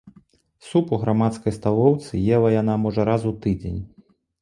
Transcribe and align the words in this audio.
Суп 0.69 0.93
у 0.97 0.99
грамадскай 1.03 1.55
сталоўцы 1.59 2.25
ела 2.41 2.53
яна, 2.61 2.81
можа, 2.89 3.01
раз 3.15 3.33
у 3.33 3.39
тыдзень. 3.45 3.81